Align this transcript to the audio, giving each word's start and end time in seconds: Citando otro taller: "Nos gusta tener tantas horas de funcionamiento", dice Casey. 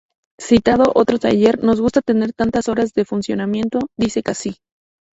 Citando 0.41 0.91
otro 0.95 1.19
taller: 1.19 1.63
"Nos 1.63 1.79
gusta 1.79 2.01
tener 2.01 2.33
tantas 2.33 2.67
horas 2.69 2.91
de 2.95 3.05
funcionamiento", 3.05 3.77
dice 3.97 4.23
Casey. 4.23 4.55